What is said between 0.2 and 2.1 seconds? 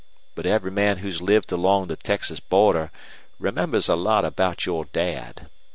But every man who's lived along the